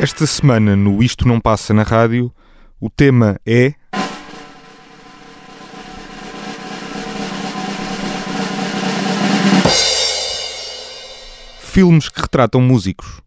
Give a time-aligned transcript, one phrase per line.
[0.00, 2.32] Esta semana no Isto Não Passa na Rádio,
[2.80, 3.74] o tema é.
[11.60, 13.20] Filmes que retratam músicos.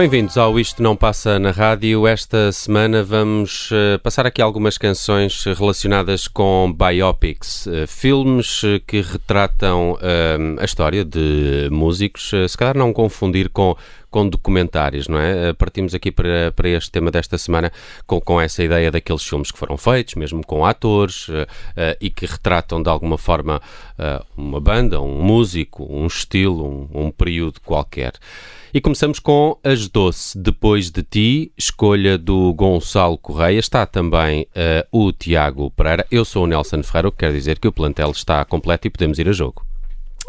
[0.00, 2.06] Bem-vindos ao Isto Não Passa na Rádio.
[2.06, 9.02] Esta semana vamos uh, passar aqui algumas canções relacionadas com biopics, uh, filmes uh, que
[9.02, 9.98] retratam
[10.58, 13.76] a história de músicos, se calhar não confundir com
[14.10, 15.52] com documentários, não é?
[15.52, 17.72] Partimos aqui para, para este tema desta semana
[18.06, 21.46] com, com essa ideia daqueles filmes que foram feitos, mesmo com atores, uh,
[22.00, 23.60] e que retratam de alguma forma
[23.98, 28.12] uh, uma banda, um músico, um estilo, um, um período qualquer.
[28.72, 33.58] E começamos com As Doce, Depois de Ti, escolha do Gonçalo Correia.
[33.58, 36.06] Está também uh, o Tiago Pereira.
[36.08, 38.90] Eu sou o Nelson Ferreira, o que quer dizer que o plantel está completo e
[38.90, 39.69] podemos ir a jogo.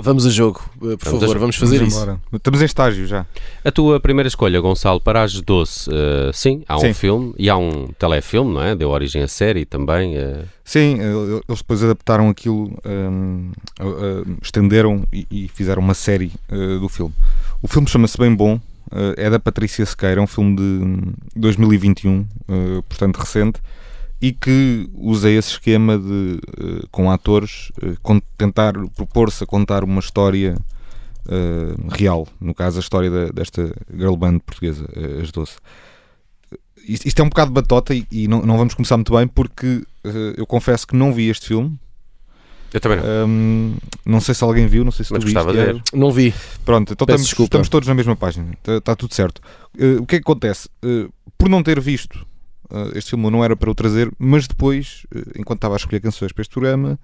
[0.01, 2.03] Vamos a jogo, eh, por vamos favor, vamos fazer vamos isso.
[2.03, 2.19] Embora.
[2.33, 3.25] Estamos em estágio já.
[3.63, 6.94] A tua primeira escolha, Gonçalo, para as doce, uh, sim, há um sim.
[6.94, 8.75] filme e há um telefilme, não é?
[8.75, 10.18] Deu origem à série também.
[10.18, 10.44] Uh...
[10.63, 16.31] Sim, eles depois adaptaram aquilo, um, uh, estenderam e, e, fizeram uma série
[16.80, 17.13] do filme.
[17.62, 18.59] O filme chama-se Bem Bom,
[19.18, 22.25] é da Patrícia Sequeira, é um filme de 2021,
[22.88, 23.59] portanto recente
[24.22, 30.00] e que usa esse esquema de, uh, com atores, uh, tentar propor-se a contar uma
[30.00, 30.56] história
[31.26, 32.28] uh, real.
[32.40, 34.88] No caso, a história da, desta girl band portuguesa,
[35.22, 35.58] as Doce.
[36.88, 39.84] Isto, isto, é um bocado batota e, e não, não, vamos começar muito bem porque
[40.36, 41.80] eu confesso que não vi este filme.
[42.74, 43.28] Eu também não.
[43.28, 45.46] Um, não sei se alguém viu, não sei se Mas tu viste.
[45.46, 45.82] de ver.
[45.94, 46.34] Não vi.
[46.66, 48.52] Pronto, então estamos, estamos, todos na mesma página.
[48.54, 49.42] Está, está tudo certo.
[50.00, 50.70] o que é que acontece?
[51.38, 52.31] por não ter visto uh,
[52.96, 56.32] este filme não era para o trazer, mas depois, uh, enquanto estava a escolher canções
[56.32, 57.00] para este programa,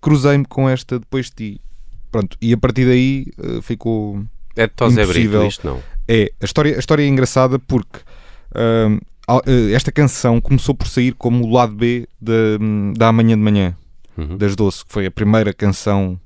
[0.00, 1.60] cruzei-me com esta depois de ti.
[2.10, 4.24] Pronto, e a partir daí uh, ficou.
[4.56, 5.82] É de Tosé Brito, isto não?
[6.08, 8.00] É, a história, a história é engraçada porque
[9.72, 12.32] esta canção começou por sair como o lado B da,
[12.96, 13.76] da Amanhã de Manhã,
[14.18, 14.36] uhum.
[14.36, 16.20] das Doce, que foi a primeira canção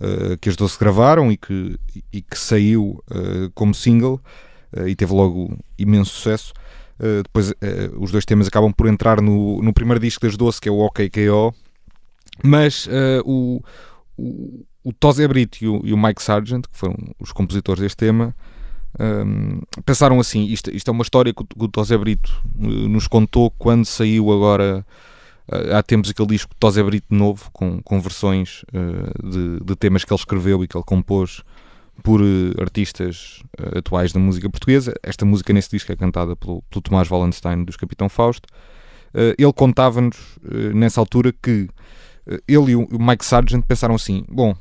[0.00, 1.78] uh, que as Doce gravaram e que,
[2.12, 4.20] e que saiu uh, como single
[4.76, 6.52] uh, e teve logo imenso sucesso.
[7.00, 7.54] Uh, depois uh,
[7.98, 10.80] os dois temas acabam por entrar no, no primeiro disco das Doce, que é o
[10.80, 11.54] OKKO.
[12.44, 13.62] Mas uh, o,
[14.18, 17.96] o, o Tose Brito e o, e o, Mike Sargent, que foram os compositores deste
[17.96, 18.36] tema,
[18.98, 23.08] um, pensaram assim: isto, isto, é uma história que o, que o Tose Brito nos
[23.08, 24.84] contou quando saiu agora.
[25.74, 28.62] há tempos aquele disco Tose Brito novo, com, com versões
[29.24, 31.42] de, de temas que ele escreveu e que ele compôs
[32.02, 34.92] por uh, artistas uh, atuais da música portuguesa.
[35.02, 38.46] Esta música nesse disco é cantada pelo, pelo Tomás Wallenstein dos Capitão Fausto.
[39.14, 40.16] Uh, ele contava-nos
[40.74, 41.68] nessa altura que
[42.46, 44.54] ele e o Mike Sargent pensaram assim: bom,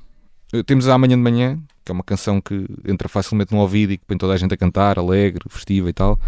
[0.65, 3.97] temos a Amanhã de Manhã, que é uma canção que entra facilmente no ouvido e
[3.97, 6.19] que põe toda a gente a cantar, alegre, festiva e tal.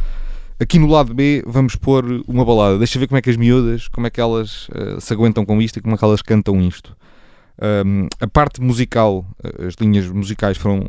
[0.59, 2.77] Aqui no lado B vamos pôr uma balada.
[2.77, 4.67] Deixa ver como é que as miúdas, como é que elas
[4.99, 6.95] se aguentam com isto e como é que elas cantam isto.
[7.59, 10.85] Um, a parte musical, eh, as linhas musicais foram,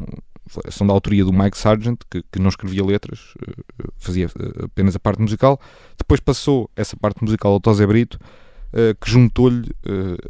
[0.71, 4.97] são da autoria do Mike Sargent, que, que não escrevia letras, eh, fazia eh, apenas
[4.97, 5.61] a parte musical.
[5.99, 8.19] Depois passou essa parte musical ao Tosé Brito,
[9.03, 9.71] que juntou-lhe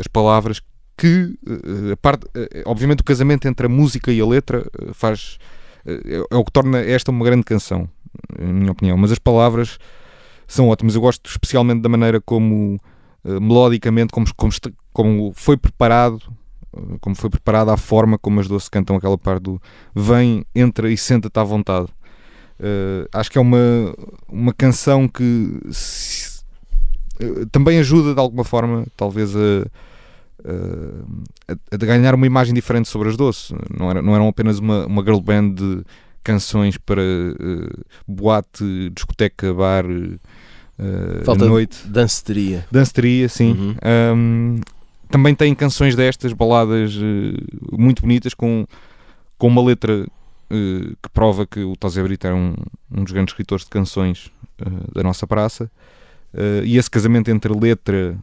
[0.00, 0.60] as palavras
[0.96, 1.38] que
[1.92, 2.26] a parte,
[2.66, 5.38] obviamente o casamento entre a música e a letra faz
[5.86, 7.88] é, é o que torna esta uma grande canção,
[8.36, 8.96] na minha opinião.
[8.96, 9.78] Mas as palavras
[10.48, 10.96] são ótimas.
[10.96, 12.80] Eu gosto especialmente da maneira como
[13.24, 14.52] melodicamente, como, como,
[14.92, 16.20] como foi preparado
[17.00, 19.60] como foi preparada a forma como as doce cantam aquela parte do
[19.94, 21.88] vem, entra e senta-te à vontade.
[22.58, 23.94] Uh, acho que é uma,
[24.28, 26.42] uma canção que se,
[27.20, 29.66] uh, também ajuda de alguma forma, talvez, a,
[31.48, 33.54] a, a, ganhar uma imagem diferente sobre as doce.
[33.76, 35.82] Não, era, não eram apenas uma, uma girl band de
[36.22, 39.84] canções para uh, boate, discoteca, bar.
[41.24, 41.86] Falta noite.
[41.86, 42.66] danceteria.
[42.70, 43.52] Danceteria, sim.
[43.52, 43.76] Uhum.
[44.16, 44.60] Um,
[45.12, 48.66] também tem canções destas, baladas uh, muito bonitas, com,
[49.36, 52.54] com uma letra uh, que prova que o Tosé Brito era um,
[52.90, 55.70] um dos grandes escritores de canções uh, da nossa praça.
[56.64, 58.16] e esse casamento entre letra,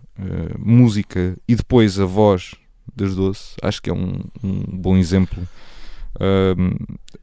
[0.57, 2.55] música e depois a voz
[2.95, 5.47] das Doce, acho que é um, um bom exemplo.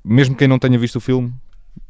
[0.05, 1.35] mesmo quem não tenha visto o filme,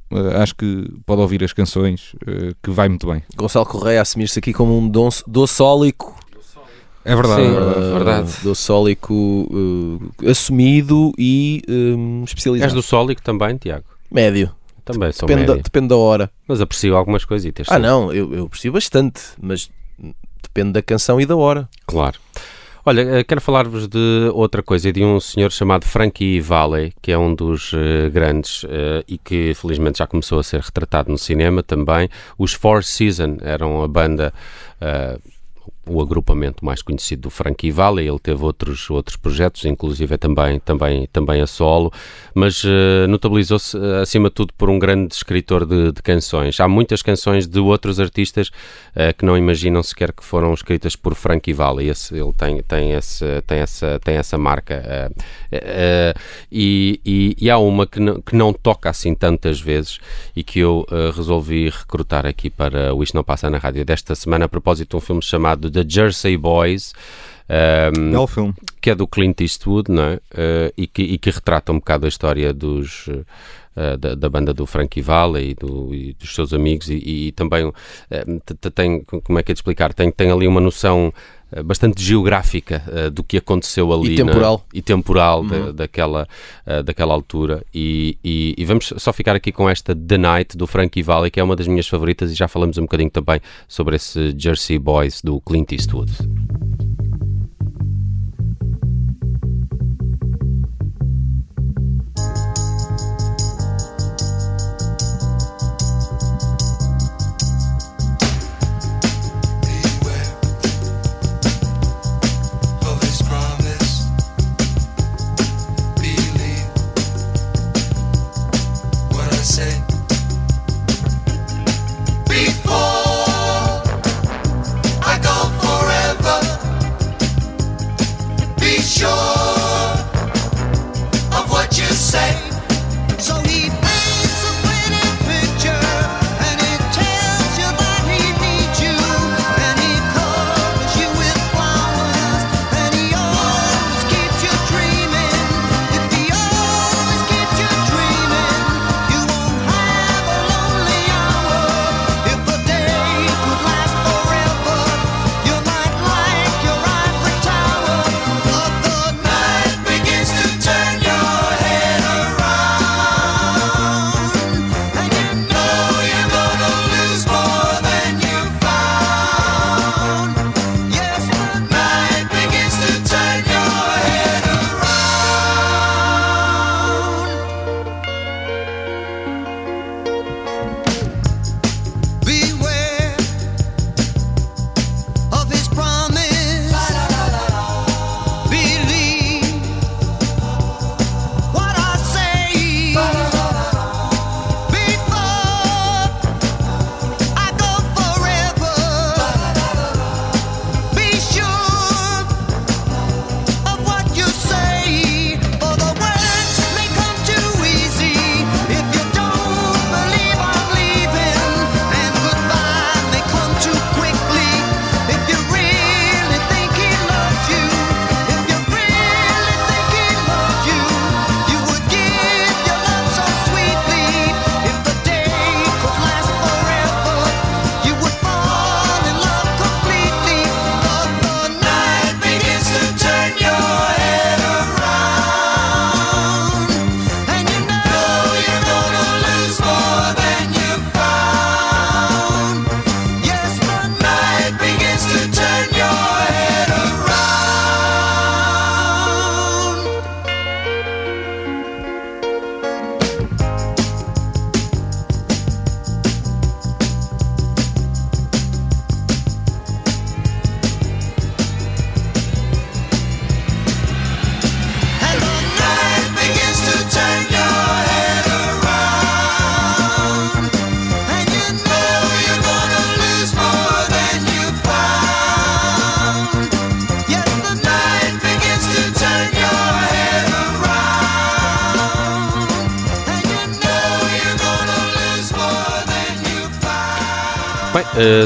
[0.09, 3.25] Uh, acho que pode ouvir as canções, uh, que vai muito bem.
[3.35, 4.89] Gonçalo Correia assumir-se aqui como um
[5.27, 6.15] doçólico
[7.07, 7.79] é verdade, Sim, é verdade.
[7.79, 8.33] Uh, verdade.
[8.43, 12.71] Do sólico uh, assumido e um, especializado.
[12.71, 13.85] És do sólico também, Tiago?
[14.11, 14.51] Médio.
[14.85, 15.57] Também sou depende médio.
[15.57, 16.31] Da, depende da hora.
[16.47, 17.69] Mas aprecio algumas coisitas.
[17.71, 19.71] Ah, não, eu, eu aprecio bastante, mas
[20.43, 21.69] depende da canção e da hora.
[21.87, 22.19] Claro.
[22.89, 27.19] Olha, eh, quero falar-vos de outra coisa, de um senhor chamado Frankie Valli, que é
[27.19, 31.65] um dos uh, grandes uh, e que felizmente já começou a ser retratado no cinema
[31.65, 32.09] também.
[32.39, 34.33] Os Four Seasons eram a banda
[34.81, 35.21] uh,
[35.89, 38.07] o agrupamento mais conhecido do Frankie Valli.
[38.07, 41.93] Ele teve outros, outros projetos, inclusive também, também, também a solo,
[42.35, 46.59] mas uh, notabilizou-se, uh, acima de tudo, por um grande escritor de, de canções.
[46.61, 51.15] Há muitas canções de outros artistas uh, que não imaginam sequer que foram escritas por
[51.15, 51.89] Frankie Valli.
[51.89, 55.11] Esse, ele tem, tem, esse, tem, essa, tem essa marca.
[56.51, 59.99] E, e, e, há uma que não, que não toca assim tantas vezes
[60.35, 64.47] e que eu resolvi recrutar aqui para o Isto Não Passa na Rádio desta semana
[64.47, 66.95] a propósito de um filme chamado The Jersey Boys.
[67.49, 68.55] Um, Belo filme.
[68.81, 70.15] Que é do Clint Eastwood, não é?
[70.17, 73.09] Uh, e, que, e que retrata um bocado a história dos.
[73.09, 73.25] Uh,
[73.99, 77.67] da, da, banda do Frankie Valli e, do, e dos seus amigos e, e também
[77.67, 77.75] uh,
[78.75, 81.13] tem, como é que é de explicar, tem, tem ali uma noção
[81.65, 84.15] bastante geográfica uh, do que aconteceu ali.
[84.15, 84.65] E temporal.
[84.73, 85.49] Na, e temporal uhum.
[85.49, 86.29] da, daquela,
[86.67, 87.65] uh, daquela altura.
[87.75, 91.39] E, e, e, vamos só ficar aqui com esta The Night do Frankie Valli, que
[91.39, 95.23] é uma das minhas favoritas, e já falamos um bocadinho também sobre esse Jersey Boys
[95.23, 96.13] do Clint Eastwood.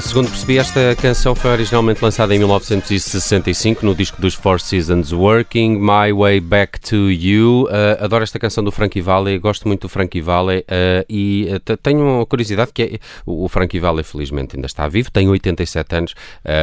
[0.03, 5.79] Segundo percebi, esta canção foi originalmente lançada em 1965 no disco dos Four Seasons Working,
[5.79, 7.65] My Way Back to You.
[7.65, 11.49] Uh, adoro esta canção do Frankie Valli, gosto muito do Frankie Valli uh, e
[11.83, 16.15] tenho uma curiosidade que é, o Frankie Valli felizmente ainda está vivo, tem 87 anos,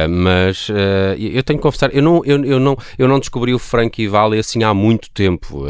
[0.08, 0.68] mas
[1.18, 4.38] eu tenho que confessar, eu não, eu, eu, não, eu não descobri o Frankie Valli
[4.38, 5.64] assim há muito tempo.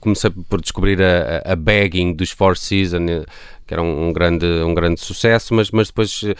[0.00, 3.24] comecei por descobrir a, a Bagging dos Four Seasons
[3.70, 6.34] que era um, grande, um grande sucesso, mas, mas depois uh,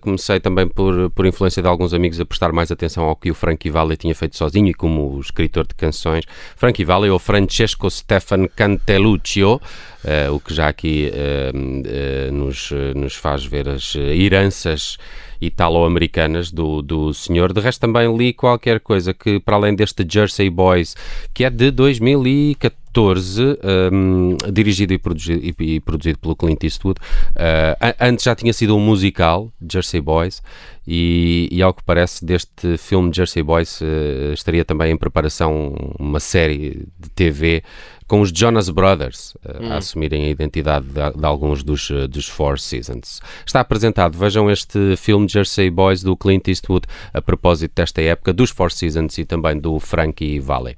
[0.00, 3.34] comecei também por, por influência de alguns amigos a prestar mais atenção ao que o
[3.34, 6.24] Frankie Valli tinha feito sozinho e como escritor de canções.
[6.56, 13.44] Frankie Valli ou Francesco Stefan Canteluccio, uh, o que já aqui uh, nos, nos faz
[13.44, 14.98] ver as heranças
[15.40, 17.52] italo-americanas do, do senhor.
[17.52, 20.96] De resto, também li qualquer coisa que, para além deste Jersey Boys,
[21.32, 23.58] que é de 2014, 14,
[23.92, 27.00] um, dirigido e produzido, e, e produzido, pelo Clint Eastwood.
[27.30, 30.40] Uh, antes já tinha sido um musical, Jersey Boys,
[30.86, 36.20] e, e, ao que parece deste filme Jersey Boys uh, estaria também em preparação uma
[36.20, 37.62] série de TV
[38.06, 39.72] com os Jonas Brothers uh, hum.
[39.72, 43.22] a assumirem a identidade de, de alguns dos, uh, dos Four Seasons.
[43.46, 48.50] Está apresentado, vejam este filme Jersey Boys do Clint Eastwood a propósito desta época dos
[48.50, 50.76] Four Seasons e também do Frankie Valli.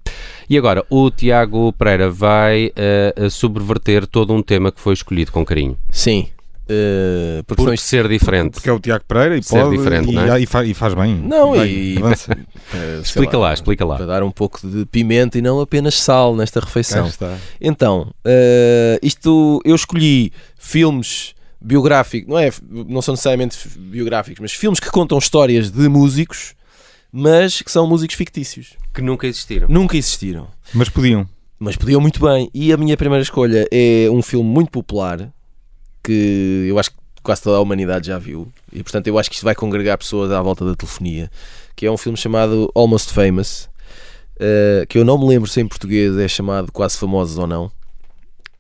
[0.48, 2.72] E agora, o Tiago Pereira vai
[3.28, 5.76] subverter todo um tema que foi escolhido com carinho.
[5.90, 6.28] Sim,
[6.68, 8.54] Uh, Por ser diferente.
[8.54, 10.40] Porque é o Tiago Pereira e ser pode, diferente, e, não é?
[10.40, 11.14] e, faz, e faz bem.
[11.16, 12.11] Não, bem, e, uh,
[13.00, 13.96] explica lá, lá, explica lá.
[13.96, 17.08] Para dar um pouco de pimenta e não apenas sal nesta refeição.
[17.61, 24.80] Então, uh, isto eu escolhi filmes biográficos, não é, não são necessariamente biográficos, mas filmes
[24.80, 26.54] que contam histórias de músicos,
[27.12, 28.75] mas que são músicos fictícios.
[28.92, 29.68] Que nunca existiram.
[29.68, 30.49] Nunca existiram.
[30.75, 31.28] Mas podiam.
[31.58, 32.50] Mas podiam muito bem.
[32.52, 35.32] E a minha primeira escolha é um filme muito popular
[36.06, 38.46] que eu acho que quase toda a humanidade já viu.
[38.72, 41.28] E portanto eu acho que isto vai congregar pessoas à volta da telefonia.
[41.75, 43.68] Que é um filme chamado Almost Famous.
[44.36, 47.66] Uh, que eu não me lembro se em português é chamado Quase Famosos ou não.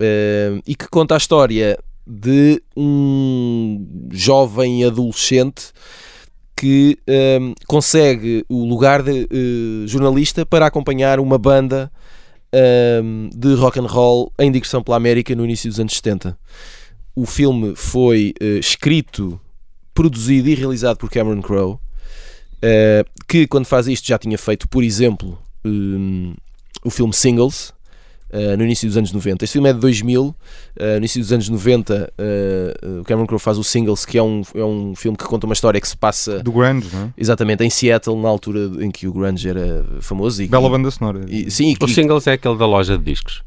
[0.00, 5.72] Uh, e que conta a história de um jovem adolescente
[6.56, 6.98] que
[7.40, 11.90] um, consegue o lugar de uh, jornalista para acompanhar uma banda
[13.34, 16.38] de rock and roll em digressão pela América no início dos anos 70.
[17.16, 19.40] O filme foi uh, escrito,
[19.94, 21.78] produzido e realizado por Cameron Crowe, uh,
[23.26, 26.34] que quando faz isto já tinha feito, por exemplo, um,
[26.84, 27.74] o filme Singles,
[28.28, 29.44] Uh, no início dos anos 90.
[29.44, 30.34] Este filme é de 2000, uh,
[30.80, 34.42] no início dos anos 90, uh, o Cameron Crowe faz o Singles, que é um,
[34.52, 36.40] é um filme que conta uma história que se passa.
[36.42, 37.12] Do Grunge, não é?
[37.16, 40.42] Exatamente, em Seattle, na altura em que o Grunge era famoso.
[40.42, 41.24] E, Bela banda sonora.
[41.28, 43.42] E, sim, o Singles é aquele da loja de discos.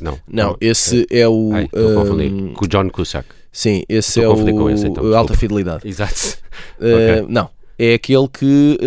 [0.00, 0.18] Não.
[0.28, 1.50] Não, esse é, é o.
[1.52, 3.28] Ai, um, com o John Cusack.
[3.50, 4.70] Sim, esse é o.
[4.70, 5.86] Esse, então, Alta Fidelidade.
[5.86, 6.38] Exato.
[6.78, 7.26] okay.
[7.28, 8.78] Não, é aquele que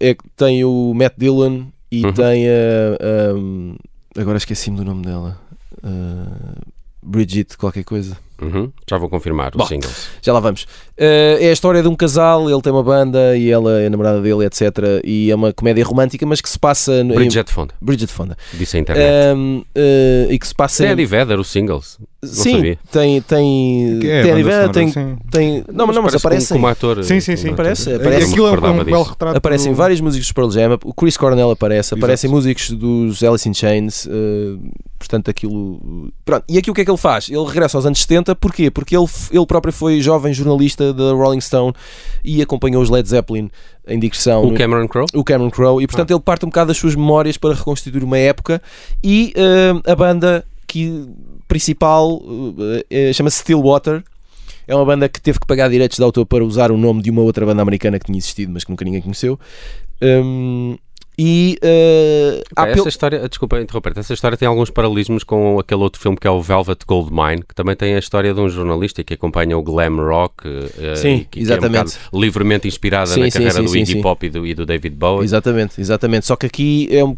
[0.00, 2.12] é, tem o Matt Dillon e uhum.
[2.12, 3.34] tem a.
[3.34, 3.76] Um,
[4.16, 5.40] Agora esqueci-me do nome dela.
[5.82, 6.54] Uh,
[7.02, 8.16] Bridget, qualquer coisa.
[8.40, 8.72] Uhum.
[8.88, 10.08] Já vou confirmar Bom, os singles.
[10.20, 10.62] Já lá vamos.
[10.62, 13.90] Uh, é a história de um casal, ele tem uma banda e ela é a
[13.90, 15.02] namorada dele, etc.
[15.04, 17.04] E é uma comédia romântica, mas que se passa.
[17.04, 17.52] Bridget em...
[17.52, 17.74] Fonda.
[17.80, 18.36] Bridget Fonda.
[18.52, 19.36] Disse a internet.
[19.76, 20.82] Uh, e que se passa.
[20.82, 21.98] Tem Eddie Vedder, os singles.
[22.22, 22.78] Não sim, sabia.
[22.90, 23.20] tem.
[23.22, 24.92] Tem, é, tem Eddie Vedder, tem,
[25.30, 25.64] tem.
[25.72, 26.48] Não, mas, não, mas aparece.
[26.48, 27.04] Como, como ator.
[27.04, 27.50] Sim, sim, sim.
[27.50, 27.92] Aparece.
[27.92, 28.30] aparece.
[28.30, 29.36] Aquilo é um belo retrato.
[29.36, 29.76] Aparecem do...
[29.76, 30.78] vários músicos do Pearl Jam.
[30.84, 31.88] O Chris Cornell aparece.
[31.88, 31.98] Exato.
[31.98, 34.06] Aparecem músicos dos Alice in Chains.
[34.06, 34.58] Uh,
[34.98, 36.12] portanto, aquilo.
[36.24, 36.44] Pronto.
[36.48, 37.28] E aqui o que é que ele faz?
[37.28, 38.23] Ele regressa aos anos 70.
[38.32, 38.70] Porquê?
[38.70, 41.72] Porque ele, ele próprio foi jovem jornalista da Rolling Stone
[42.22, 43.50] e acompanhou os Led Zeppelin
[43.88, 44.44] em digressão.
[44.44, 45.06] O Cameron Crowe?
[45.12, 45.82] O Cameron Crowe.
[45.82, 46.14] E portanto ah.
[46.14, 48.62] ele parte um bocado das suas memórias para reconstituir uma época
[49.02, 51.08] e uh, a banda que,
[51.48, 54.04] principal uh, chama-se Stillwater.
[54.66, 57.10] É uma banda que teve que pagar direitos de autor para usar o nome de
[57.10, 59.38] uma outra banda americana que tinha existido, mas que nunca ninguém conheceu.
[60.00, 60.76] Um,
[61.16, 66.00] e uh, okay, essa história, desculpa interromper, essa história tem alguns paralelismos com aquele outro
[66.00, 69.14] filme que é o Velvet Goldmine, que também tem a história de um jornalista que
[69.14, 71.92] acompanha o glam rock, uh, sim, que, exatamente.
[71.92, 74.54] Que é um livremente inspirada sim, na sim, carreira do Iggy Pop e do, e
[74.54, 75.24] do, David Bowie.
[75.24, 76.26] Exatamente, exatamente.
[76.26, 77.14] Só que aqui é um,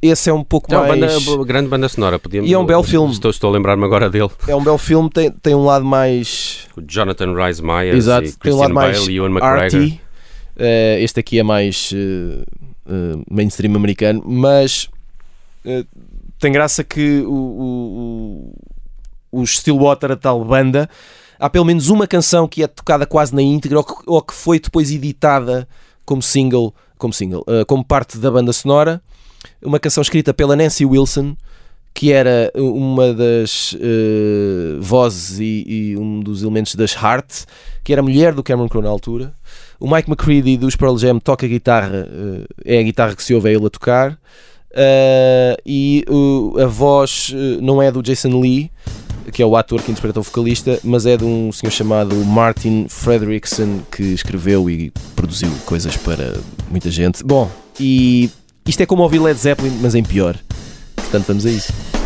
[0.00, 1.26] esse é um pouco é mais.
[1.26, 3.12] Uma grande banda sonora, podíamos, e é um belo filme.
[3.12, 4.30] Estou, estou a lembrar-me agora dele.
[4.46, 6.68] É um belo filme, tem, tem um lado mais.
[6.76, 9.98] O Jonathan Rhys Meyers Exato, e Christian um lado Bale e Ewan McGregor.
[10.56, 12.44] Uh, este aqui é mais uh,
[12.90, 14.88] uh, mainstream americano, mas
[16.38, 18.52] tem graça que o,
[19.32, 20.88] o, o, Stillwater, a tal banda,
[21.38, 24.34] há pelo menos uma canção que é tocada quase na íntegra ou que, ou que
[24.34, 25.68] foi depois editada
[26.04, 29.02] como single, como single, como parte da banda sonora.
[29.62, 31.36] Uma canção escrita pela Nancy Wilson,
[31.92, 37.44] que era uma das uh, vozes e, e, um dos elementos das Heart,
[37.84, 39.34] que era mulher do Cameron Crowe na altura.
[39.80, 43.48] O Mike McCready dos Pearl Jam toca guitarra, uh, é a guitarra que se ouve
[43.48, 44.12] a ele a tocar.
[44.70, 46.04] Uh, e
[46.62, 48.70] a voz não é do Jason Lee,
[49.32, 52.86] que é o ator que interpreta o vocalista, mas é de um senhor chamado Martin
[52.88, 56.38] Fredrickson que escreveu e produziu coisas para
[56.70, 57.24] muita gente.
[57.24, 58.30] Bom, e
[58.66, 60.36] isto é como ouvir Led Zeppelin, mas em pior.
[60.94, 61.99] Portanto, vamos a isso.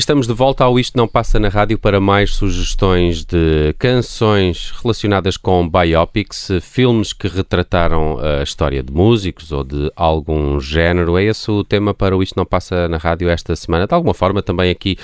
[0.00, 5.36] Estamos de volta ao Isto Não Passa na Rádio para mais sugestões de canções relacionadas
[5.36, 11.18] com biopics, filmes que retrataram a história de músicos ou de algum género.
[11.18, 13.86] É esse o tema para o Isto Não Passa na Rádio esta semana.
[13.86, 14.96] De alguma forma, também aqui.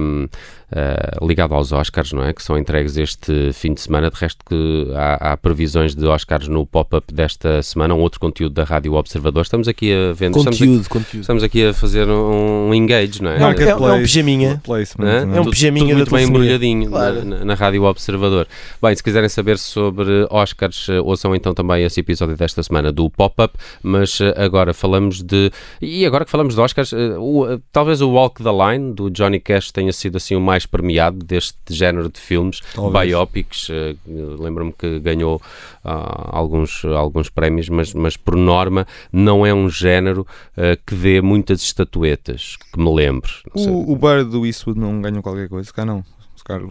[0.00, 0.26] Um,
[0.70, 2.32] uh, ligado aos Oscars, não é?
[2.32, 4.10] Que são entregues este fim de semana.
[4.10, 8.54] De resto, que há, há previsões de Oscars no pop-up desta semana, um outro conteúdo
[8.54, 9.42] da Rádio Observador.
[9.42, 10.34] Estamos aqui a vender.
[10.34, 11.20] Conteúdo, estamos aqui, conteúdo.
[11.22, 13.38] Estamos aqui a fazer um engage, não é?
[13.38, 14.62] Não, é, é, um pijaminha.
[14.68, 15.36] É?
[15.36, 17.24] é um pijaminha tudo, tudo muito bem embrulhadinho claro.
[17.24, 18.46] na, na, Rádio Observador.
[18.82, 23.08] Bem, se quiserem saber sobre Oscars, eh, ouçam então também esse episódio desta semana do
[23.10, 23.54] pop-up.
[23.82, 25.50] Mas eh, agora falamos de.
[25.80, 29.70] E agora que falamos de Oscars, o, talvez o Walk the Line do Johnny Cash
[29.70, 33.08] tenha sido assim o mais premiado deste género de filmes, Talvez.
[33.08, 33.68] biopics.
[33.68, 35.36] Uh, Lembro-me que ganhou
[35.84, 35.90] uh,
[36.30, 41.62] alguns, alguns prémios, mas, mas por norma não é um género uh, que dê muitas
[41.62, 43.30] estatuetas, que me lembro.
[43.54, 46.04] O, o Bar do Eastwood não ganhou qualquer coisa, cá não.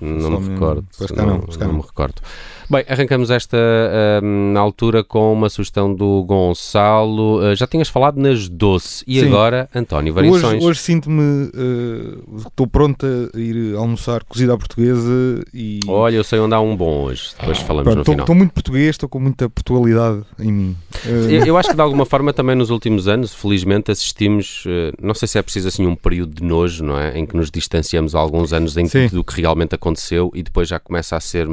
[0.02, 0.86] Não me recordo.
[1.16, 2.22] Não, não, não me recordo.
[2.70, 7.40] Bem, arrancamos esta uh, altura com uma sugestão do Gonçalo.
[7.40, 9.28] Uh, já tinhas falado nas doce e Sim.
[9.28, 10.58] agora, António, variações.
[10.58, 11.46] Hoje, hoje sinto-me.
[11.46, 15.80] Uh, estou pronto a ir almoçar cozida à portuguesa e.
[15.88, 17.32] Olha, eu sei onde há um bom hoje.
[17.40, 18.24] Depois falamos Pronto, no tô, final.
[18.24, 20.78] Estou muito português, estou com muita Portugalidade em mim.
[21.06, 24.64] Eu, eu, acho que de alguma forma também nos últimos anos, felizmente, assistimos.
[25.02, 27.18] não sei se é preciso assim um período de nojo, não é?
[27.18, 30.68] Em que nos distanciamos há alguns anos em que, do que realmente aconteceu e depois
[30.68, 31.48] já começa a ser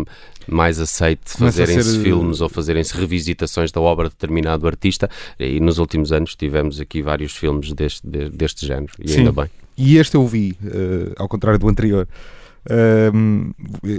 [0.47, 2.03] mais aceite fazerem-se ser...
[2.03, 7.03] filmes ou fazerem-se revisitações da obra de determinado artista e nos últimos anos tivemos aqui
[7.03, 9.19] vários filmes deste, deste género e Sim.
[9.19, 9.51] ainda bem.
[9.77, 12.09] E este eu vi, uh, ao contrário do anterior.
[13.15, 13.53] Um,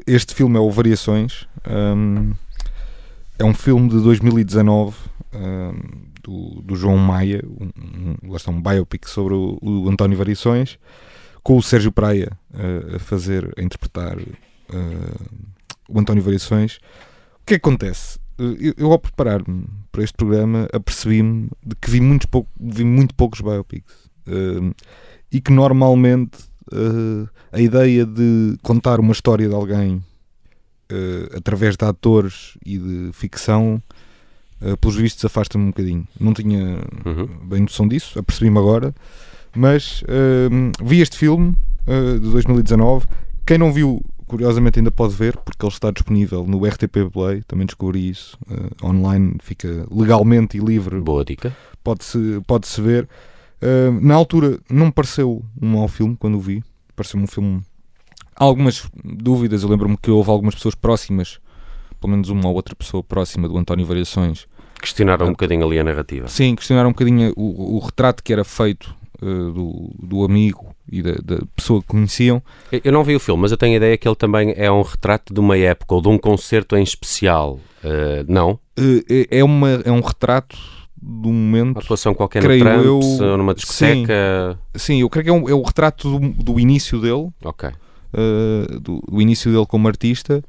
[0.05, 1.47] este filme é o Variações.
[1.65, 2.33] Um,
[3.39, 4.95] é um filme de 2019
[5.33, 5.73] um,
[6.23, 7.69] do, do, João Maia, um,
[8.29, 10.79] um, um biopic sobre o, o António Variações,
[11.47, 15.25] com o Sérgio Praia uh, a fazer, a interpretar uh,
[15.87, 16.75] o António Variações.
[17.35, 18.19] O que é que acontece?
[18.37, 23.15] Eu, eu ao preparar-me para este programa, apercebi-me de que vi, muitos pouco, vi muito
[23.15, 23.93] poucos biopics.
[24.27, 24.75] Uh,
[25.31, 26.37] e que normalmente
[26.73, 30.03] uh, a ideia de contar uma história de alguém
[30.91, 33.81] uh, através de atores e de ficção,
[34.81, 36.05] pelos vistos, afasta-me um bocadinho.
[36.19, 37.47] Não tinha uhum.
[37.47, 38.93] bem noção disso, apercebi-me agora.
[39.57, 40.03] Mas
[40.83, 43.07] vi este filme de 2019.
[43.45, 47.65] Quem não viu curiosamente ainda pode ver, porque ele está disponível no RTP Play, também
[47.65, 50.99] descobri isso, uh, online, fica legalmente e livre.
[50.99, 51.55] Boa dica.
[51.83, 53.07] Pode-se pode -se ver.
[53.61, 56.63] Uh, na altura não me pareceu um mau filme quando o vi,
[56.95, 57.61] pareceu-me um filme.
[58.35, 61.39] Há algumas dúvidas, eu lembro-me que houve algumas pessoas próximas,
[61.99, 64.45] pelo menos uma ou outra pessoa próxima do António Variações.
[64.79, 66.27] Questionaram um bocadinho ali a narrativa.
[66.27, 71.01] Sim, questionaram um bocadinho o, o retrato que era feito uh, do, do amigo e
[71.01, 72.41] da, da, pessoa que conheciam.
[72.83, 74.81] Eu não vi o filme, mas eu tenho a ideia que ele também é um
[74.81, 77.59] retrato de uma época ou de um concerto em especial.
[77.83, 78.51] Uh, não?
[78.77, 80.57] Uh, é, uma, é um retrato
[80.95, 81.77] do momento.
[81.77, 84.59] Uma atuação qualquer no Trumps, eu, numa discoteca.
[84.75, 87.29] Sim, sim, eu creio que é, um, é o retrato do, do início dele.
[87.43, 87.69] Ok.
[87.69, 90.43] Uh, do, do, início dele como artista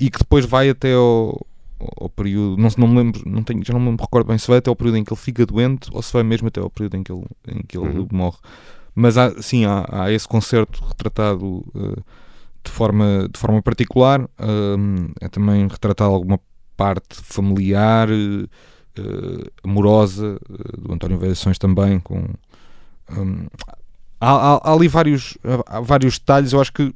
[0.00, 1.46] e que depois vai até ao,
[2.00, 4.58] ao período, não, não me lembro, não tenho, já não me recordo bem se vai
[4.58, 6.96] até ao período em que ele fica doente ou se vai mesmo até ao período
[6.96, 8.08] em que ele, em que ele uhum.
[8.12, 8.38] morre.
[8.94, 12.04] Mas há, sim, há, há esse concerto retratado uh,
[12.64, 14.22] de, forma, de forma particular.
[14.22, 16.40] Uh, é também retratado alguma
[16.76, 18.48] parte familiar, uh,
[19.62, 20.40] amorosa,
[20.76, 22.00] do António Variações também.
[22.00, 22.24] Com,
[23.16, 23.46] um,
[24.20, 26.52] há, há, há, ali vários, há vários detalhes.
[26.52, 26.92] Eu acho que,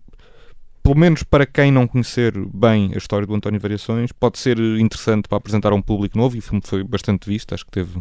[0.82, 5.28] pelo menos para quem não conhecer bem a história do António Variações, pode ser interessante
[5.28, 6.36] para apresentar a um público novo.
[6.36, 8.00] E o filme foi bastante visto, acho que teve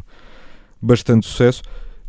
[0.82, 1.62] bastante sucesso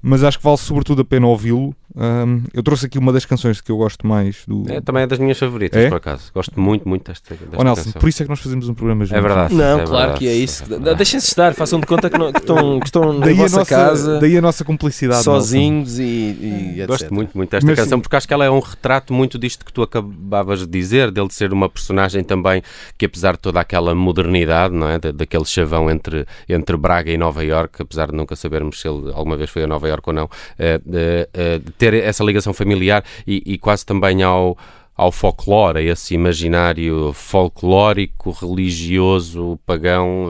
[0.03, 1.75] mas acho que vale sobretudo a pena ouvi-lo.
[1.95, 4.65] Um, eu trouxe aqui uma das canções que eu gosto mais do.
[4.67, 5.89] É, também é das minhas favoritas, é?
[5.89, 6.33] por acaso.
[6.35, 8.01] Gosto muito, muito desta, desta oh, Nelson, canção.
[8.01, 9.19] por isso é que nós fazemos um programa juntos.
[9.19, 9.55] É verdade.
[9.55, 10.65] Não, é claro verdade, que é isso.
[10.75, 13.59] É Deixem-se estar, façam de conta que, não, que estão, que estão daí na vossa
[13.59, 14.19] nossa, casa.
[14.19, 15.23] Daí a nossa cumplicidade.
[15.23, 16.87] Sozinhos e, e etc.
[16.89, 19.65] Gosto muito, muito desta Mas, canção, porque acho que ela é um retrato muito disto
[19.65, 22.63] que tu acabavas de dizer, dele de ser uma personagem também
[22.97, 24.99] que, apesar de toda aquela modernidade, não é?
[24.99, 29.37] daquele chavão entre, entre Braga e Nova York, apesar de nunca sabermos se ele alguma
[29.37, 30.25] vez foi a Nova York ou não.
[30.25, 34.57] Uh, uh, uh, ter essa ligação familiar e, e quase também ao,
[34.97, 40.27] ao folclore, a esse imaginário folclórico, religioso, pagão,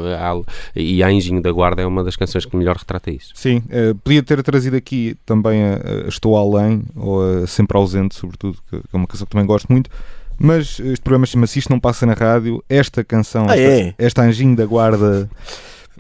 [0.75, 3.33] e a Engenho da Guarda é uma das canções que melhor retrata isso.
[3.35, 8.15] Sim, uh, podia ter trazido aqui também a, a Estou Além, ou a Sempre Ausente,
[8.15, 9.91] sobretudo, que é uma canção que também gosto muito,
[10.39, 13.95] mas este programa chama-se Isto Não Passa na Rádio, esta canção, ah, esta, é?
[13.99, 15.29] esta Anjinho da Guarda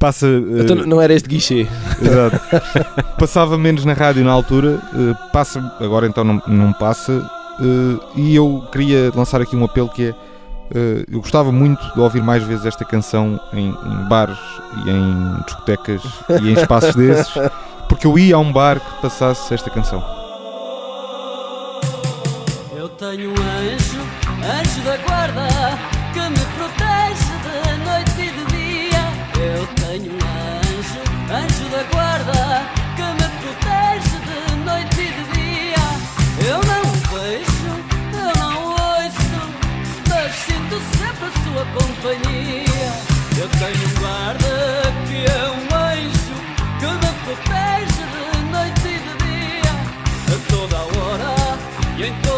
[0.02, 0.26] passa.
[0.26, 1.68] Uh, então não era este guichê.
[2.00, 2.40] Exato.
[3.16, 7.12] Passava menos na rádio na altura, uh, passa, agora então não, não passa.
[7.60, 10.14] Uh, e eu queria lançar aqui um apelo que é.
[11.10, 14.38] eu gostava muito de ouvir mais vezes esta canção em, em bares
[14.84, 16.02] e em discotecas
[16.42, 17.32] e em espaços desses,
[17.88, 20.02] porque eu ia a um bar que passasse esta canção.
[22.74, 24.00] Eu tenho um anjo,
[24.42, 25.46] anjo da guarda,
[26.12, 29.02] que me protege de noite e de dia.
[29.38, 31.00] Eu tenho um anjo,
[31.31, 32.64] anjo da guarda,
[32.96, 35.85] que me protege de noite e de dia.
[36.48, 37.72] Eu não o vejo,
[38.14, 39.40] eu não ouço,
[40.09, 42.92] mas sinto sempre a sua companhia.
[43.38, 44.55] Eu tenho um guarda
[45.07, 46.37] que é um anjo,
[46.81, 49.74] que me protege de noite e de dia.
[50.28, 51.33] A toda hora
[51.98, 52.31] e em todo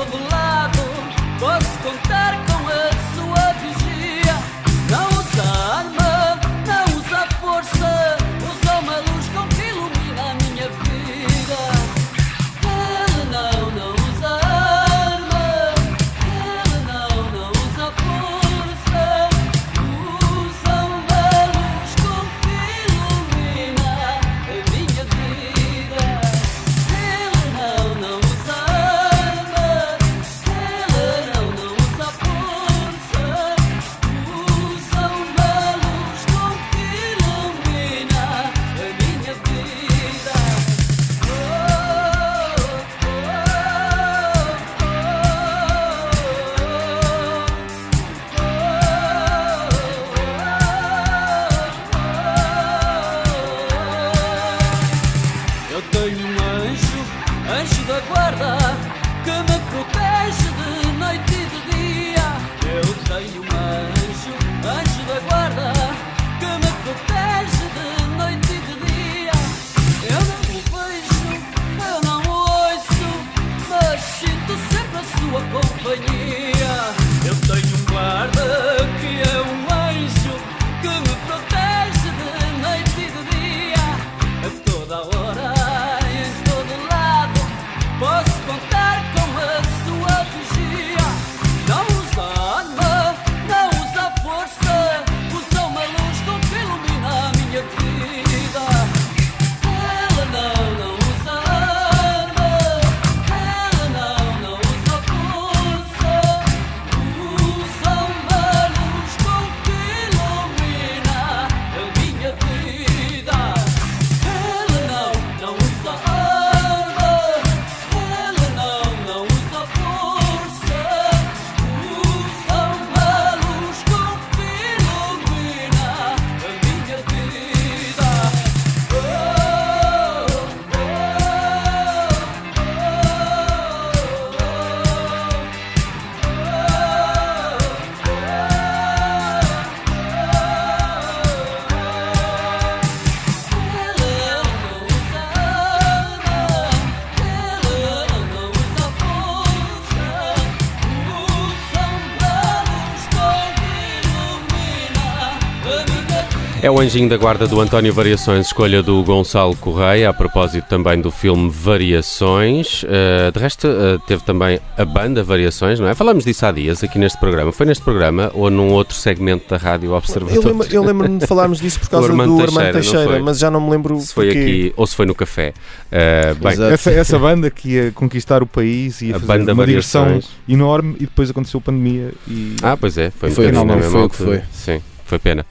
[156.75, 161.09] o Anjinho da Guarda do António Variações, escolha do Gonçalo Correia, a propósito também do
[161.11, 162.83] filme Variações.
[162.83, 165.95] Uh, de resto, uh, teve também a banda Variações, não é?
[165.95, 167.53] Falámos disso há dias aqui neste programa.
[167.53, 170.43] Foi neste programa ou num outro segmento da Rádio Observatório?
[170.49, 173.19] lembro- eu lembro-me de falarmos disso por causa Armando do Teixeira, Armando Teixeira, foi?
[173.21, 174.41] mas já não me lembro Se foi porquê.
[174.41, 175.55] aqui ou se foi no café.
[175.93, 176.73] Uh, bem, Exato.
[176.75, 180.05] Essa, essa banda que ia conquistar o país e ia a fazer banda uma digressão
[180.07, 180.35] Variações.
[180.49, 183.89] enorme e depois aconteceu a pandemia e Ah, pois é, foi, Foi, não, não, foi
[184.05, 184.45] o que altura.
[184.53, 185.47] Sim, foi pena.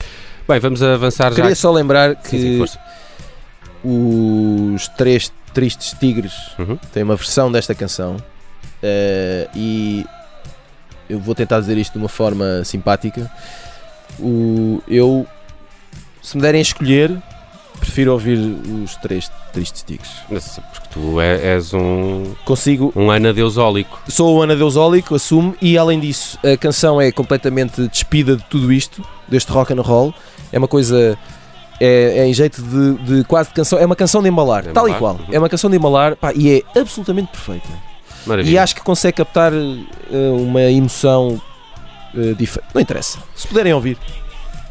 [0.48, 1.36] Bem, vamos avançar já.
[1.36, 2.78] Queria só lembrar Sim, sim, que força.
[3.82, 6.76] os três tristes tigres Uhum.
[6.92, 8.16] têm uma versão desta canção
[8.82, 10.04] eh, e
[11.08, 13.30] eu vou tentar dizer isto de uma forma simpática.
[14.18, 15.26] O, eu,
[16.22, 17.16] se me derem a escolher,
[17.84, 20.10] prefiro ouvir os três tristes tigres.
[20.30, 24.00] Mas, Porque tu é- és um, Consigo, um anadeusólico.
[24.08, 29.02] sou o anadeusólico, assumo, e além disso, a canção é completamente despida de tudo isto,
[29.28, 30.14] deste rock and roll.
[30.52, 31.18] É uma coisa.
[31.80, 33.78] É, é em jeito de, de quase de canção.
[33.78, 35.26] É uma canção de embalar, De tal e embalar, qual.
[35.26, 35.34] uhum.
[35.34, 37.68] É uma canção de embalar pá, e é absolutamente perfeita.
[38.26, 38.54] Maravilha.
[38.54, 41.40] E acho que consegue captar eh, uma emoção
[42.16, 42.70] eh, diferente.
[42.74, 43.18] Não interessa.
[43.34, 43.98] Se puderem ouvir.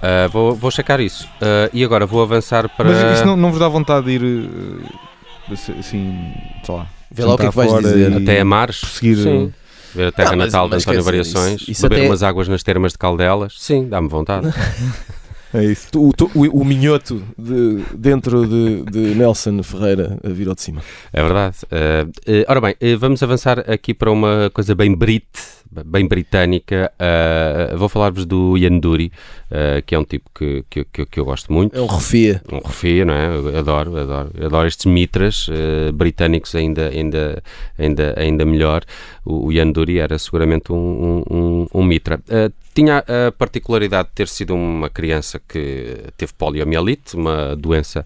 [0.03, 1.25] Uh, vou, vou checar isso.
[1.41, 2.89] Uh, e agora vou avançar para.
[2.89, 4.49] Mas isso não, não vos dá vontade de ir
[5.49, 8.13] eh, assim, sei lá, Vê lá o que é que vais dizer.
[8.17, 8.79] Até a Mares.
[8.81, 9.53] perseguir Sim.
[9.95, 11.61] Ver a terra Ah, mas- natal de mas António quer dizer, Variações.
[11.61, 13.53] isso- isso beber até- umas águas nas termas de Caldelas.
[13.59, 14.47] Sim, dá-me vontade.
[15.53, 15.87] É isso.
[15.95, 20.81] O, o, o minhoto de, dentro de, de Nelson Ferreira virou de cima.
[21.11, 21.57] É verdade.
[21.65, 25.27] Uh, uh, ora bem, uh, vamos avançar aqui para uma coisa bem brit,
[25.85, 26.91] bem britânica.
[27.77, 29.11] vou falar-vos do Ian Dury,
[29.85, 31.77] que é um tipo que, que, que, que, eu gosto muito.
[31.77, 32.41] É um refia.
[32.51, 33.27] Um refia, não é?
[33.27, 34.31] Eu adoro, adoro.
[34.43, 35.49] Adoro estes mitras
[35.93, 37.43] britânicos ainda, ainda,
[37.77, 38.83] ainda, ainda melhor.
[39.25, 42.19] O, o Ian Dury era seguramente um, um, um mitra.
[42.73, 48.05] Tinha a particularidade de ter sido uma criança que teve poliomielite, uma doença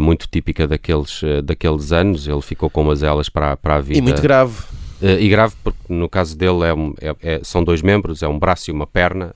[0.00, 2.26] muito típica daqueles, daqueles anos.
[2.26, 3.98] Ele ficou com umas elas para, para a vida.
[3.98, 4.54] E muito grave.
[5.00, 8.28] Uh, e grave porque no caso dele é, um, é, é, são dois membros, é
[8.28, 9.32] um braço e uma perna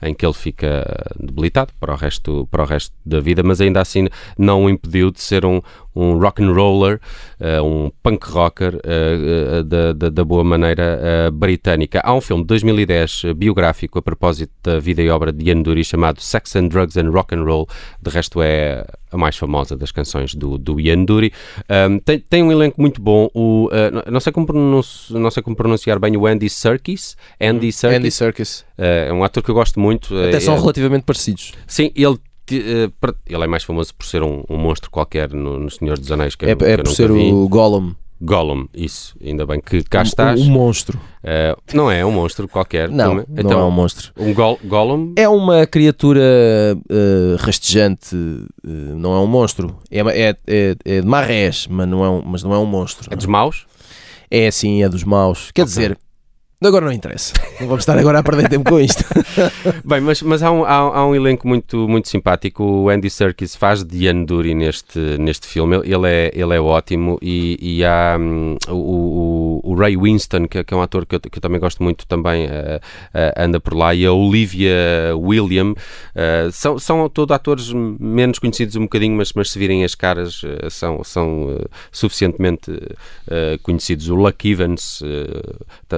[0.00, 0.84] em que ele fica
[1.18, 5.10] debilitado para o resto, para o resto da vida, mas ainda assim não o impediu
[5.10, 5.60] de ser um,
[5.94, 7.00] um rock and roller,
[7.40, 12.00] uh, um punk rocker uh, uh, da, da, da, boa maneira britânica.
[12.04, 15.84] Há um filme de 2010 biográfico a propósito da vida e obra de Ian Dury
[15.84, 17.68] chamado Sex and Drugs and Rock and Roll.
[18.00, 21.32] De resto é a mais famosa das canções do, do Ian Dury.
[21.68, 23.28] Um, tem, tem, um elenco muito bom.
[23.34, 23.68] O,
[24.10, 27.16] não, sei como não sei como pronunciar bem o Andy Serkis.
[27.40, 27.98] Andy Serkis.
[27.98, 28.64] Andy Serkis.
[28.78, 30.16] é um ator que eu gosto muito.
[30.16, 31.52] Até são relativamente parecidos.
[31.66, 32.18] Sim, ele
[32.50, 36.34] ele é mais famoso por ser um, um monstro qualquer no, no, Senhor dos Anéis.
[36.34, 37.32] Que é, que é por ser vi.
[37.32, 37.94] o Gollum.
[38.24, 40.40] Gollum, isso, ainda bem que cá estás.
[40.40, 40.96] Um, um monstro.
[41.24, 42.88] Uh, não é um monstro qualquer.
[42.88, 44.12] Não, não então, é um monstro.
[44.16, 45.12] Um go Gollum?
[45.16, 49.76] É uma criatura uh, rastejante, uh, não é um monstro.
[49.90, 53.12] É, é, é, é de marrés, mas não é um, mas não é um monstro.
[53.12, 53.66] É dos maus?
[54.30, 55.50] É sim, é dos maus.
[55.50, 55.70] Quer okay.
[55.70, 55.98] dizer,
[56.64, 57.32] Agora não interessa.
[57.60, 59.04] Não vamos estar agora a perder tempo com isto.
[59.84, 62.62] Bem, mas, mas há, um, há, há, um elenco muito, muito simpático.
[62.62, 65.78] O Andy Serkis faz de Ian Dury neste, neste filme.
[65.78, 67.18] Ele é, ele é ótimo.
[67.20, 71.20] E, e há um, o, o, Ray Winston, que, que, é um ator que eu,
[71.20, 73.92] que eu também gosto muito, também uh, uh, anda por lá.
[73.92, 74.72] E a Olivia
[75.16, 75.72] William.
[75.72, 80.42] Uh, são, são todos atores menos conhecidos um bocadinho, mas, mas se virem as caras,
[80.70, 81.58] são, são
[81.90, 82.70] suficientemente
[83.62, 84.08] conhecidos.
[84.08, 85.02] O Luck Evans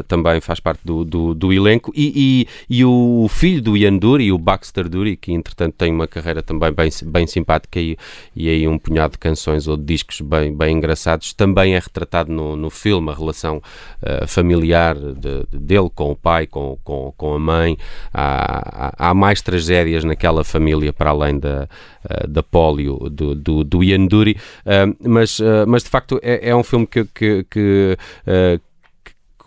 [0.09, 3.97] também faz faz parte do, do, do elenco, e, e, e, o filho do Ian
[3.97, 7.97] Dury, o Baxter Dury, que entretanto tem uma carreira também bem, bem simpática e,
[8.37, 12.33] e aí um punhado de canções ou de discos bem, bem engraçados, também é retratado
[12.33, 17.13] no, no filme a relação uh, familiar de, de, dele com o pai, com, com,
[17.17, 17.77] com a mãe.
[18.13, 21.69] Há, há, há mais tragédias naquela família para além da,
[22.05, 26.57] uh, da polio do, do, do Ian Dury, uh, mas, mas de facto é, é
[26.57, 27.99] um filme que, que, que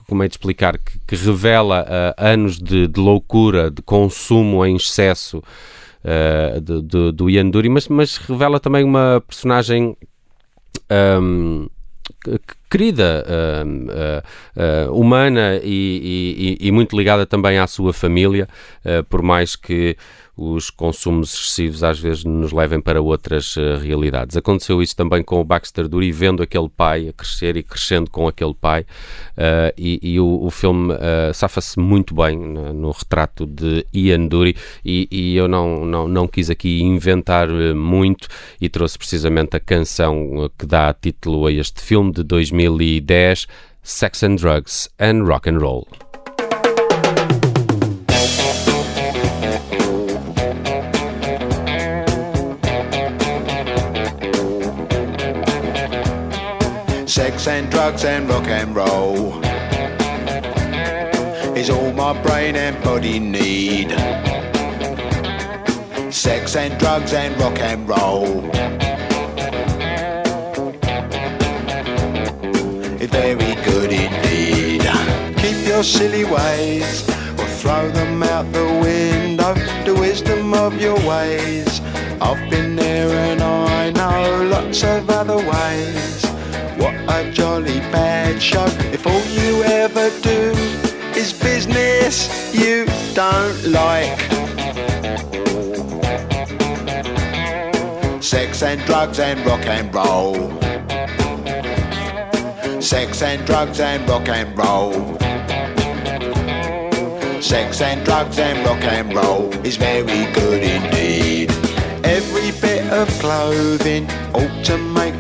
[0.08, 4.76] como é de explicar, que, que revela uh, anos de, de, loucura, de consumo em
[4.76, 9.98] excesso uh, de, de, do Ian Dury, mas, mas revela também uma personagem
[11.22, 11.68] um,
[12.70, 18.48] querida, uh, uh, humana e, e, e, muito ligada também à sua família,
[19.10, 19.98] por mais que
[20.38, 24.38] os consumos excessivos às vezes nos levem para outras uh, realidades.
[24.38, 28.28] Aconteceu isso também com o Baxter Dury, vendo aquele pai a crescer e crescendo com
[28.28, 33.48] aquele pai, uh, e, e o, o, filme uh, safa-se muito bem no, no, retrato
[33.48, 38.28] de Ian Dury, e, e, eu não, não, não quis aqui inventar muito
[38.62, 43.48] e trouxe precisamente a canção que dá título a este filme de 2010,
[43.82, 46.07] Sex and Drugs and Rock and Roll.
[57.38, 59.32] Sex and drugs and rock and roll
[61.56, 63.92] is all my brain and body need.
[66.12, 68.42] Sex and drugs and rock and roll.
[72.98, 74.82] Very good indeed.
[75.38, 77.08] Keep your silly ways
[77.38, 79.54] or throw them out the window.
[79.86, 81.82] The wisdom of your ways.
[82.20, 86.27] I've been there and I know lots of other ways.
[86.78, 90.54] What a jolly bad show if all you ever do
[91.18, 94.20] is business you don't like.
[98.22, 100.52] Sex and drugs and rock and roll.
[102.80, 105.18] Sex and drugs and rock and roll.
[107.42, 111.50] Sex and drugs and rock and roll is very good indeed.
[112.04, 114.78] Every bit of clothing ought to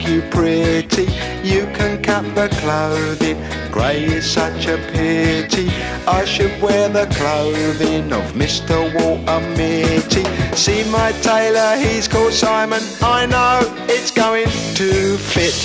[0.08, 1.04] you pretty.
[1.44, 3.38] You can cut the clothing,
[3.72, 5.70] grey is such a pity.
[6.08, 8.78] I should wear the clothing of Mr.
[8.96, 10.24] Walter Mitty.
[10.56, 12.82] See my tailor, he's called Simon.
[13.02, 15.56] I know it's going to fit.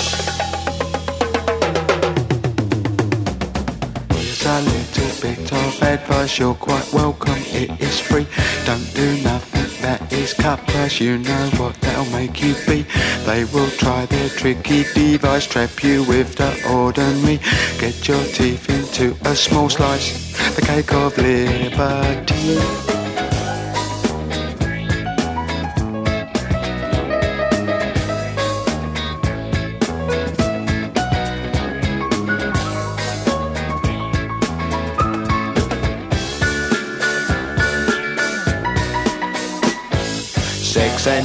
[4.09, 4.82] Little
[5.23, 8.27] bit of advice, you're quite welcome, it is free.
[8.65, 10.59] Don't do nothing that is cut
[10.99, 12.85] you know what they'll make you be.
[13.25, 17.39] They will try their tricky device, trap you with the ordinary.
[17.79, 20.09] Get your teeth into a small slice,
[20.55, 22.92] the cake of liberty.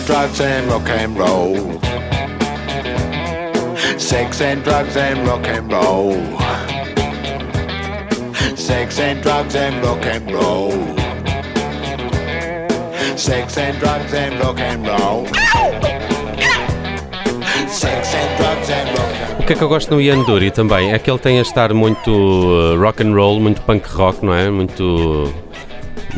[0.08, 1.54] Drugs and rock and roll.
[3.98, 6.14] Sex and drugs and rock and roll.
[8.56, 10.72] Sex and drugs and rock and roll.
[13.18, 15.26] Sex and drugs and rock and roll.
[17.68, 19.40] Sex and drugs and rock and roll.
[19.40, 21.42] O que é que eu gosto no Ian Dury também é que ele tem a
[21.42, 24.48] estar muito uh, rock and roll, muito punk rock, não é?
[24.48, 25.34] Muito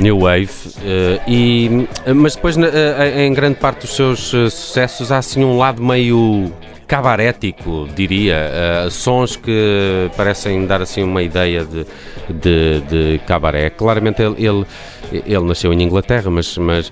[0.01, 0.51] new wave.
[0.79, 5.57] uh, e, mas depois, na- uh, em grande parte dos seus sucessos, há assim um
[5.59, 6.53] lado meio
[6.87, 8.51] cabarético, diria.
[8.87, 11.87] uh, sons que parecem dar assim uma ideia de,
[12.29, 13.71] de, de cabaré.
[13.71, 14.67] Claramente ele, ele,
[15.13, 16.91] ele nasceu em Inglaterra, mas, mas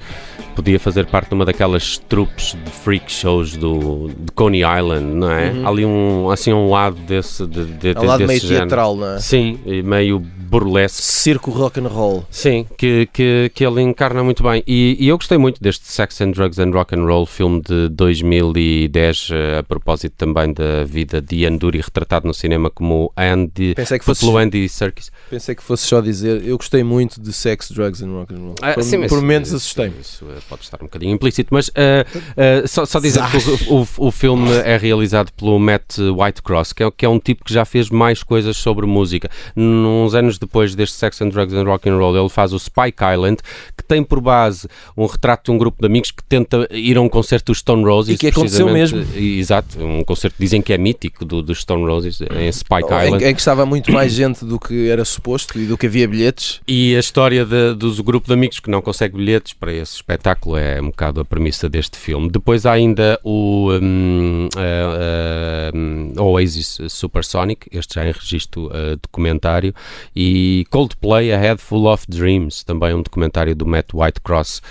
[0.58, 5.30] podia fazer parte de uma daquelas trupes de freak shows do, de Coney Island, não
[5.30, 5.52] é?
[5.64, 8.66] Há ali um, assim, um lado desse, de, de, É um lado meio género.
[8.66, 9.20] teatral, não é?
[9.20, 11.00] Sim, e meio burlesque.
[11.00, 12.24] Circo rock and roll.
[12.28, 14.64] Sim, que, que, que ele encarna muito bem.
[14.66, 17.88] E, e eu gostei muito deste Sex and Drugs and Rock and Roll, filme de
[17.90, 23.74] 2010, eh, a propósito também da vida de Ian Dury, retratado no cinema como Andy,
[23.74, 25.12] Pensei que fosse, pelo Andy Serkis.
[25.30, 28.54] pensei que fosse só dizer eu gostei muito de sex, drugs and rock and roll.
[28.62, 29.94] Ah, por sim, por isso- assustei-me.
[30.00, 32.04] Isso eh, pode estar um bocadinho implícito, mas eh,
[32.36, 33.36] eh, só, só dizer que
[33.70, 37.44] o, o, o filme é realizado pelo Matt Whitecross, que é, que é um tipo
[37.44, 39.30] que já fez mais coisas sobre música.
[39.56, 43.02] Uns anos depois deste Sex and Drugs and Rock and Roll, ele faz o Spike
[43.12, 43.38] Island,
[43.76, 47.00] que tem por base um retrato de um grupo de amigos que tenta ir a
[47.00, 48.14] um concerto dos Stone Roses.
[48.14, 51.84] E que aconteceu precisamente- Exato, um concerto que dizem que é mítico do- dos Stone
[51.84, 53.24] Roses, em Spike Em, Island.
[53.24, 56.60] em que estava muito mais gente do que era suposto e do que havia bilhetes.
[56.66, 60.37] E a história de- do grupo de amigos que não consegue bilhetes para esse espetáculo
[60.56, 62.30] é um bocado a premissa deste filme.
[62.30, 65.70] Depois há ainda o hum, ah,
[66.16, 69.74] ah, Oasis Supersonic, este já em registro ah, documentário,
[70.14, 74.62] e Coldplay A Head Full of Dreams, também um documentário do Matt Whitecross,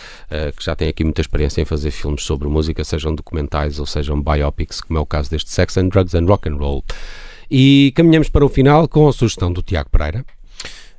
[0.56, 4.22] que já tem aqui muita experiência em fazer filmes sobre música, sejam documentais ou sejam
[4.22, 6.84] biopics, como é o caso deste Sex and Drugs and Rock and Roll.
[7.50, 10.26] E caminhamos para o final com a sugestão do Tiago Pereira.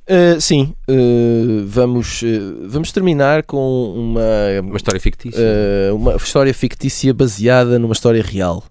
[0.08, 4.20] Uh, sim, uh, vamos, uh, vamos terminar com uma,
[4.62, 5.38] Uma história fictícia.
[5.92, 8.64] uh, uma história fictícia baseada numa história real.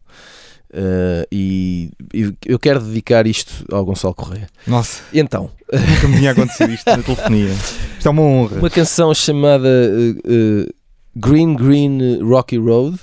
[0.73, 4.47] Uh, e, e eu quero dedicar isto ao Gonçalo Correia.
[4.65, 7.49] Nossa, Então, nunca me tinha acontecido isto na telefonia.
[7.97, 8.57] Isto é uma honra.
[8.57, 10.73] uma canção chamada uh, uh,
[11.15, 12.99] Green Green Rocky Road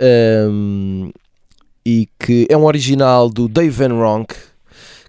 [0.00, 1.10] um,
[1.86, 4.34] e que é um original do Dave Van Ronk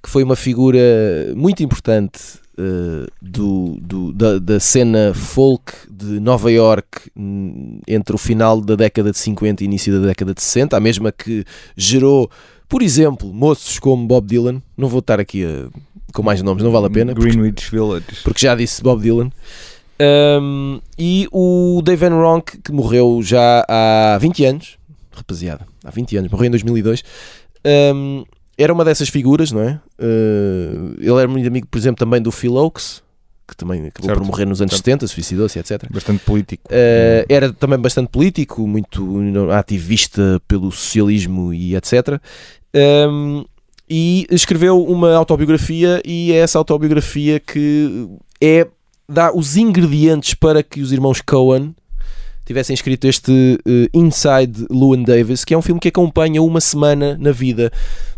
[0.06, 0.80] que foi uma figura
[1.36, 2.20] muito importante
[2.60, 8.76] uh, do, do- da, da cena folk de Nova York hum, entre o final da
[8.76, 11.44] década de 50 e início da década de 60, a mesma que
[11.76, 12.30] gerou,
[12.70, 14.62] por exemplo, moços como Bob Dylan.
[14.78, 15.70] Não vou estar aqui a-
[16.14, 17.14] com mais nomes, não vale a pena.
[17.16, 18.06] porque- Greenwich Village.
[18.24, 19.32] porque já disse Bob Dylan.
[20.00, 24.78] Um, e o Dave Van Ronk, que morreu já há 20 anos,
[25.12, 27.04] rapaziada, há 20 anos, morreu em 2002,
[27.94, 28.24] um,
[28.58, 29.80] era uma dessas figuras, não é?
[30.00, 33.04] Uh, ele era muito amigo, por exemplo, também do Phil Oakes,
[33.48, 34.86] que também acabou Certo, por morrer nos anos certo.
[34.86, 35.84] 70, suicidou-se, etc.
[35.92, 36.64] Bastante político.
[36.70, 42.20] Uh, era também bastante político, muito ativista pelo socialismo e etc.
[43.10, 43.46] Um,
[43.90, 48.10] e escreveu uma autobiografia e é essa autobiografia que
[48.42, 48.68] é
[49.08, 51.76] dá os ingredientes para que os irmãos Cohen
[52.46, 57.18] tivessem escrito este uh, Inside Llewyn Davis, que é um filme que acompanha uma semana
[57.20, 57.72] na vida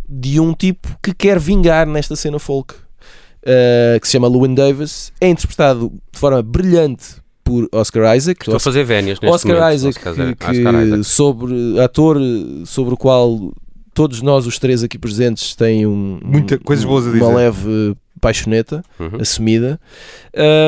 [0.08, 5.12] de um tipo que quer vingar nesta cena folk, uh, que se chama Llewyn Davis,
[5.20, 7.06] é interpretado de forma brilhante
[7.44, 8.42] por Oscar Isaac.
[8.42, 9.74] Estou a fazer vénias neste Oscar momento.
[9.76, 11.04] Isaac, Oscar, que, que Oscar Isaac.
[11.06, 12.18] sobre ator
[12.66, 13.54] sobre o qual
[13.94, 17.34] todos nós os três aqui presentes têm um, Muita- um- coisas boas a uma dizer.
[17.36, 19.22] leve paixoneta Uhum.
[19.22, 19.80] assumida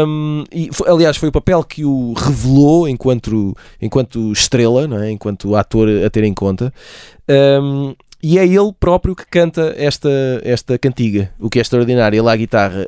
[0.07, 5.11] Um, e foi- aliás foi o papel que o revelou enquanto enquanto estrela não é?
[5.11, 6.71] enquanto ator a ter em conta
[7.27, 10.09] Um, e é ele próprio que canta esta,
[10.43, 12.19] esta cantiga, o que é extraordinário.
[12.19, 12.87] Ele à guitarra.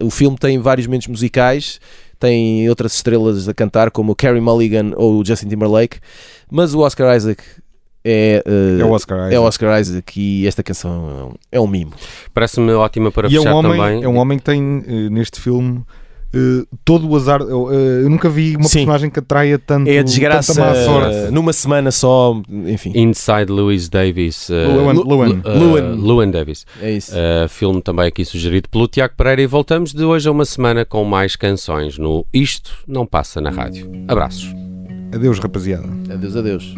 [0.00, 1.78] Uh, o filme tem vários momentos musicais,
[2.18, 5.98] tem outras estrelas a cantar, como o Carey Mulligan ou o Justin Timberlake,
[6.50, 7.42] mas o Oscar Isaac
[8.04, 9.34] é, uh, É o Oscar Isaac.
[9.34, 11.92] é o Oscar Isaac e esta canção é um mimo.
[12.32, 14.02] Parece-me ótima para E é fechar um, homem, também.
[14.02, 15.84] é um homem que tem eh, neste filme
[16.32, 17.40] eh, todo o azar.
[17.40, 18.78] Eu, eh, eu nunca vi uma Sim.
[18.80, 19.88] personagem que atraia tanto.
[19.88, 21.16] É a desgraça tanta má sorte.
[21.28, 22.92] uh, numa semana só, enfim.
[22.94, 24.48] Inside Louis Davis.
[24.48, 25.42] uh, Llewyn- Lu- Llewyn.
[25.44, 26.00] Llewyn.
[26.06, 26.66] Llewyn Davis.
[26.80, 27.12] É isso.
[27.12, 30.84] Uh, filme também aqui sugerido pelo Tiago Pereira e voltamos de hoje a uma semana
[30.84, 33.90] com mais canções no Isto Não Passa na Rádio.
[34.08, 34.54] Abraços.
[35.12, 35.88] Adeus, rapaziada.
[36.12, 36.74] Adeus, adeus.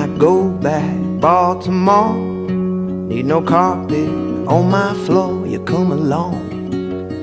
[0.00, 4.08] I go back Baltimore, need no carpet
[4.48, 5.46] on my floor.
[5.46, 6.72] You come along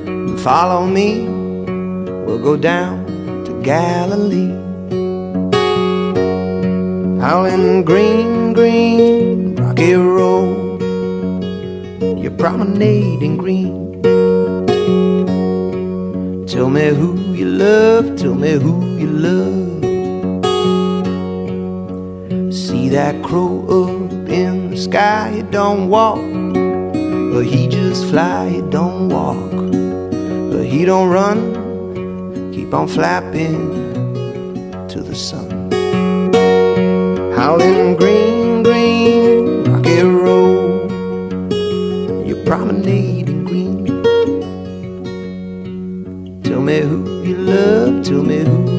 [0.07, 1.27] and follow me.
[2.25, 3.03] We'll go down
[3.45, 4.53] to Galilee.
[7.19, 10.79] Howling green, green, rocky road.
[12.21, 14.03] You're promenading green.
[16.45, 19.76] Tell me who you love, tell me who you love.
[22.89, 26.17] That crow up in the sky, he don't walk,
[27.31, 29.51] but he just fly, he don't walk,
[30.51, 33.69] but he don't run, keep on flapping
[34.87, 35.69] to the sun.
[37.35, 40.89] Howling green, green, rocky road,
[42.25, 43.85] you're promenading green.
[46.41, 48.76] Tell me who you love, tell me who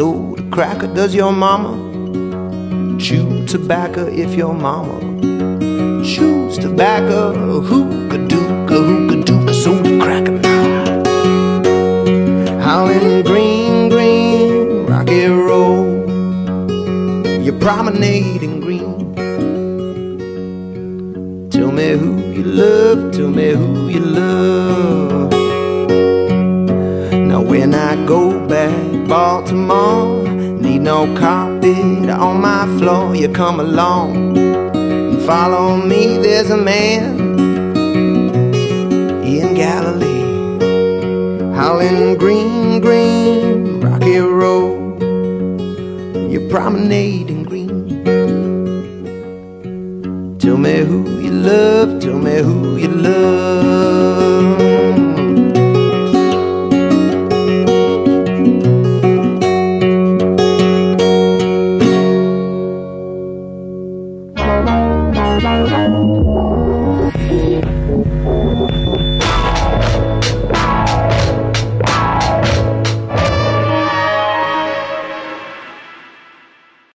[0.00, 1.72] soda cracker, does your mama
[2.98, 4.96] chew tobacco if your mama
[6.02, 7.60] chews tobacco?
[7.60, 10.38] Hookah dooka, hookah dooka soda cracker.
[12.62, 16.08] Howling green, green, rocky road.
[17.44, 18.96] You're promenading green.
[21.50, 24.59] Tell me who you love, tell me who you love.
[31.06, 33.16] No carpet on my floor.
[33.16, 36.18] You come along and follow me.
[36.18, 37.18] There's a man
[39.24, 40.24] in Galilee,
[41.54, 45.00] howling green, green, rocky road.
[46.30, 48.04] You're promenading green.
[50.38, 54.69] Tell me who you love, tell me who you love.